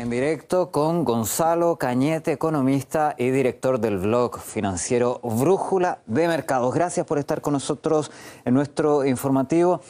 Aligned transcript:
en 0.00 0.08
directo 0.08 0.70
con 0.70 1.04
Gonzalo 1.04 1.76
Cañete, 1.76 2.32
economista 2.32 3.14
y 3.18 3.28
director 3.28 3.78
del 3.78 3.98
blog 3.98 4.40
financiero 4.40 5.20
Brújula 5.22 6.00
de 6.06 6.26
Mercados. 6.26 6.74
Gracias 6.74 7.04
por 7.06 7.18
estar 7.18 7.42
con 7.42 7.52
nosotros 7.52 8.10
en 8.46 8.54
nuestro 8.54 9.04
informativo. 9.04 9.82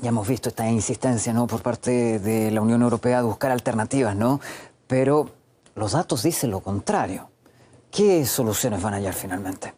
Ya 0.00 0.08
hemos 0.08 0.26
visto 0.26 0.48
esta 0.48 0.68
insistencia 0.70 1.34
¿no? 1.34 1.46
por 1.46 1.60
parte 1.60 2.20
de 2.20 2.50
la 2.50 2.62
Unión 2.62 2.80
Europea 2.80 3.18
de 3.18 3.24
buscar 3.24 3.50
alternativas, 3.50 4.16
¿no? 4.16 4.40
Pero 4.86 5.28
los 5.74 5.92
datos 5.92 6.22
dicen 6.22 6.50
lo 6.50 6.60
contrario. 6.60 7.28
¿Qué 7.90 8.24
soluciones 8.24 8.82
van 8.82 8.94
a 8.94 8.96
hallar 8.96 9.12
finalmente? 9.12 9.74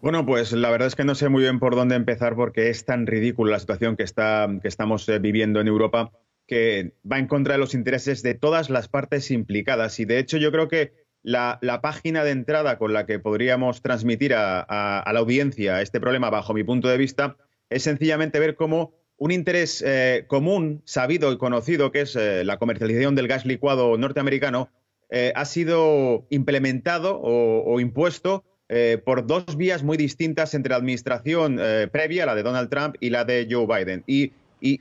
Bueno, 0.00 0.24
pues 0.24 0.52
la 0.52 0.70
verdad 0.70 0.86
es 0.86 0.94
que 0.94 1.04
no 1.04 1.16
sé 1.16 1.28
muy 1.28 1.42
bien 1.42 1.58
por 1.58 1.74
dónde 1.74 1.96
empezar 1.96 2.36
porque 2.36 2.70
es 2.70 2.84
tan 2.84 3.08
ridícula 3.08 3.52
la 3.52 3.58
situación 3.58 3.96
que, 3.96 4.04
está, 4.04 4.46
que 4.62 4.68
estamos 4.68 5.08
eh, 5.08 5.18
viviendo 5.18 5.60
en 5.60 5.66
Europa 5.66 6.12
que 6.46 6.92
va 7.10 7.18
en 7.18 7.26
contra 7.26 7.54
de 7.54 7.58
los 7.58 7.74
intereses 7.74 8.22
de 8.22 8.34
todas 8.34 8.70
las 8.70 8.88
partes 8.88 9.30
implicadas. 9.30 9.98
Y 10.00 10.04
de 10.04 10.18
hecho 10.18 10.36
yo 10.38 10.52
creo 10.52 10.68
que 10.68 10.92
la, 11.22 11.58
página 11.82 12.24
de 12.24 12.30
entrada 12.30 12.78
con 12.78 12.92
la 12.92 13.06
que 13.06 13.18
podríamos 13.18 13.82
transmitir 13.82 14.34
a, 14.34 15.04
la 15.12 15.18
audiencia 15.18 15.82
este 15.82 16.00
problema, 16.00 16.30
bajo 16.30 16.54
mi 16.54 16.62
punto 16.62 16.88
de 16.88 16.98
vista, 16.98 17.36
es 17.68 17.82
sencillamente 17.82 18.38
ver 18.38 18.54
cómo 18.54 18.94
un 19.18 19.32
interés 19.32 19.82
eh, 19.84 20.24
común, 20.28 20.82
sabido 20.84 21.32
y 21.32 21.38
conocido, 21.38 21.90
que 21.90 22.02
es 22.02 22.14
eh, 22.16 22.44
la 22.44 22.58
comercialización 22.58 23.14
del 23.14 23.28
gas 23.28 23.46
licuado 23.46 23.96
norteamericano, 23.96 24.70
ha 25.36 25.44
sido 25.44 26.26
implementado 26.30 27.20
o 27.22 27.78
impuesto 27.78 28.44
eh, 28.68 29.00
por 29.04 29.26
dos 29.26 29.56
vías 29.56 29.84
muy 29.84 29.96
distintas 29.96 30.52
entre 30.54 30.70
la 30.70 30.76
administración 30.76 31.58
eh, 31.60 31.88
previa, 31.90 32.26
la 32.26 32.34
de 32.34 32.42
Donald 32.42 32.68
Trump, 32.68 32.96
y 33.00 33.10
la 33.10 33.24
de 33.24 33.46
Joe 33.48 33.66
Biden. 33.66 34.02
Y, 34.06 34.32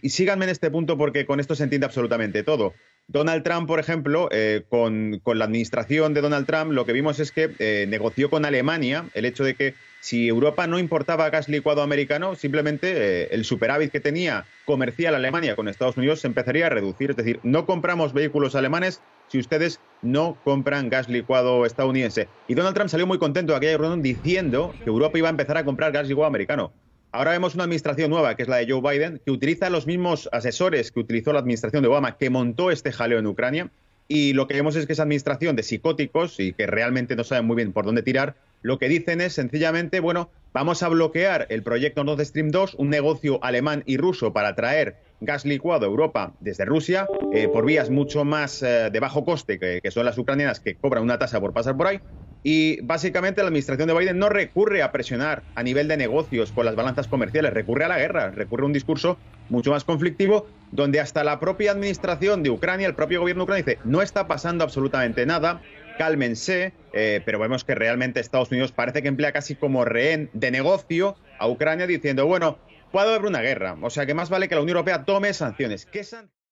síganme 0.04 0.46
en 0.46 0.52
este 0.52 0.72
punto 0.72 0.98
porque 0.98 1.26
con 1.26 1.40
esto 1.40 1.56
se 1.56 1.64
entiende 1.64 1.86
absolutamente 1.86 2.44
todo. 2.44 2.74
Donald 3.08 3.44
Trump, 3.44 3.68
por 3.68 3.80
ejemplo, 3.80 4.30
eh, 4.32 4.64
con, 4.68 5.22
la 5.26 5.46
administración 5.46 6.14
de 6.14 6.22
Donald 6.22 6.48
Trump, 6.48 6.72
lo 6.72 6.86
que 6.86 6.94
vimos 6.94 7.20
es 7.20 7.32
que 7.32 7.86
negoció 7.88 8.30
con 8.30 8.46
Alemania 8.46 9.06
el 9.14 9.26
hecho 9.26 9.44
de 9.44 9.56
que 9.56 9.76
si 10.06 10.28
Europa 10.28 10.68
no 10.68 10.78
importaba 10.78 11.30
gas 11.32 11.50
licuado 11.50 11.82
americano, 11.82 12.36
simplemente 12.36 13.34
el 13.34 13.44
superávit 13.44 13.92
que 13.92 14.00
tenía 14.00 14.46
comercial 14.66 15.16
Alemania 15.16 15.56
con 15.56 15.68
Estados 15.68 15.98
Unidos 15.98 16.22
se 16.22 16.28
empezaría 16.28 16.68
a 16.68 16.70
reducir. 16.70 17.12
Es 17.12 17.16
decir, 17.16 17.40
no 17.42 17.66
compramos 17.66 18.14
vehículos 18.14 18.54
alemanes 18.56 19.02
si 19.28 19.40
ustedes 19.40 19.80
no 20.02 20.38
compran 20.44 20.90
gas 20.90 21.10
licuado 21.10 21.66
estadounidense. 21.66 22.28
Y 22.48 22.54
Donald 22.54 22.76
Trump 22.76 22.90
salió 22.90 23.08
muy 23.08 23.18
contento 23.18 23.54
de 23.54 23.58
aquella 23.58 23.78
reunión 23.78 24.02
diciendo 24.02 24.74
que 24.84 24.90
Europa 24.90 25.18
iba 25.18 25.28
a 25.28 25.32
empezar 25.32 25.58
a 25.58 25.66
comprar 25.66 25.92
gas 25.92 26.08
licuado 26.08 26.28
americano. 26.28 26.72
Ahora 27.16 27.32
vemos 27.32 27.56
una 27.56 27.64
administración 27.64 28.10
nueva, 28.10 28.36
que 28.36 28.44
es 28.44 28.50
la 28.50 28.58
de 28.58 28.70
Joe 28.70 28.82
Biden, 28.82 29.22
que 29.24 29.32
utiliza 29.32 29.70
los 29.70 29.88
mismos 29.88 30.28
asesores 30.34 30.92
que 30.92 31.00
utilizó 31.00 31.32
la 31.32 31.40
administración 31.40 31.82
de 31.82 31.88
Obama, 31.88 32.18
que 32.18 32.30
montó 32.30 32.72
este 32.72 32.92
jaleo 32.92 33.20
en 33.20 33.26
Ucrania. 33.26 33.72
Y 34.10 34.34
lo 34.34 34.48
que 34.48 34.56
vemos 34.56 34.76
es 34.76 34.86
que 34.86 34.92
esa 34.92 35.04
administración 35.04 35.56
de 35.56 35.64
psicóticos 35.64 36.42
y 36.42 36.52
que 36.52 36.68
realmente 36.68 37.16
no 37.16 37.24
saben 37.24 37.46
muy 37.46 37.56
bien 37.56 37.72
por 37.72 37.86
dónde 37.86 38.04
tirar, 38.04 38.36
lo 38.64 38.80
que 38.80 38.90
dicen 38.90 39.22
es 39.22 39.32
sencillamente, 39.32 40.02
bueno, 40.02 40.30
vamos 40.52 40.84
a 40.84 40.90
bloquear 40.90 41.48
el 41.50 41.64
proyecto 41.64 42.04
Nord 42.04 42.20
Stream 42.26 42.52
2, 42.52 42.76
un 42.76 42.90
negocio 42.90 43.42
alemán 43.42 43.84
y 43.86 43.96
ruso 43.96 44.34
para 44.34 44.54
traer 44.54 44.98
gas 45.22 45.46
licuado 45.46 45.86
a 45.86 45.90
Europa 45.90 46.34
desde 46.42 46.66
Rusia 46.66 47.08
eh, 47.34 47.48
por 47.48 47.66
vías 47.66 47.90
mucho 47.90 48.26
más 48.26 48.62
eh, 48.62 48.90
de 48.92 49.00
bajo 49.00 49.24
coste 49.24 49.58
que, 49.58 49.80
que, 49.82 49.90
son 49.90 50.04
las 50.04 50.18
ucranianas 50.18 50.60
que 50.60 50.76
cobran 50.76 51.04
una 51.04 51.18
tasa 51.18 51.40
por 51.40 51.54
pasar 51.54 51.78
por 51.78 51.88
ahí. 51.88 52.02
Y 52.48 52.80
básicamente 52.82 53.42
la 53.42 53.48
administración 53.48 53.88
de 53.88 53.98
Biden 53.98 54.20
no 54.20 54.30
recurre 54.30 54.84
a 54.84 54.92
presionar 54.92 55.42
a 55.56 55.64
nivel 55.64 55.88
de 55.88 55.98
negocios 55.98 56.52
con 56.52 56.64
las 56.64 56.76
balanzas 56.76 57.08
comerciales, 57.08 57.52
recurre 57.52 57.86
a 57.86 57.88
la 57.88 57.98
guerra, 57.98 58.30
recurre 58.30 58.62
a 58.62 58.66
un 58.68 58.72
discurso 58.72 59.18
mucho 59.50 59.72
más 59.72 59.84
conflictivo, 59.84 60.46
donde 60.72 61.00
hasta 61.00 61.24
la 61.24 61.40
propia 61.40 61.72
administración 61.72 62.44
de 62.44 62.52
Ucrania, 62.52 62.86
el 62.86 62.94
propio 62.94 63.22
gobierno 63.22 63.46
ucraniano 63.46 63.66
dice, 63.66 63.80
no 63.84 64.04
está 64.04 64.28
pasando 64.28 64.64
absolutamente 64.64 65.26
nada, 65.26 65.64
cálmense, 65.98 66.74
eh, 66.94 67.20
pero 67.26 67.40
vemos 67.40 67.64
que 67.64 67.74
realmente 67.74 68.20
Estados 68.20 68.52
Unidos 68.52 68.72
parece 68.72 69.02
que 69.02 69.08
emplea 69.08 69.32
casi 69.32 69.56
como 69.56 69.84
rehén 69.84 70.30
de 70.34 70.52
negocio 70.52 71.16
a 71.40 71.48
Ucrania 71.48 71.88
diciendo, 71.88 72.28
bueno, 72.28 72.60
puede 72.92 73.10
haber 73.10 73.26
una 73.26 73.42
guerra. 73.42 73.76
O 73.82 73.90
sea 73.90 74.06
que 74.06 74.14
más 74.14 74.30
vale 74.30 74.48
que 74.50 74.54
la 74.54 74.62
Unión 74.62 74.78
Europea 74.78 75.04
tome 75.04 75.34
sanciones. 75.34 75.88
¿Qué 75.88 76.04
sanciones? 76.04 76.45